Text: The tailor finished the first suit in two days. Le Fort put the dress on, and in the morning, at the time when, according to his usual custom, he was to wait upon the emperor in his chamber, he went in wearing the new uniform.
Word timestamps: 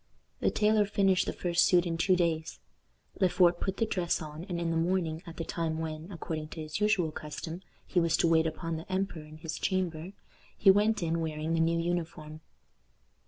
The 0.39 0.49
tailor 0.49 0.87
finished 0.87 1.27
the 1.27 1.31
first 1.31 1.63
suit 1.63 1.85
in 1.85 1.95
two 1.95 2.15
days. 2.15 2.57
Le 3.19 3.29
Fort 3.29 3.59
put 3.59 3.77
the 3.77 3.85
dress 3.85 4.19
on, 4.19 4.45
and 4.45 4.59
in 4.59 4.71
the 4.71 4.75
morning, 4.75 5.21
at 5.27 5.37
the 5.37 5.43
time 5.43 5.77
when, 5.77 6.11
according 6.11 6.47
to 6.47 6.59
his 6.63 6.79
usual 6.79 7.11
custom, 7.11 7.61
he 7.85 7.99
was 7.99 8.17
to 8.17 8.27
wait 8.27 8.47
upon 8.47 8.77
the 8.77 8.91
emperor 8.91 9.21
in 9.21 9.37
his 9.37 9.59
chamber, 9.59 10.13
he 10.57 10.71
went 10.71 11.03
in 11.03 11.19
wearing 11.21 11.53
the 11.53 11.59
new 11.59 11.77
uniform. 11.77 12.41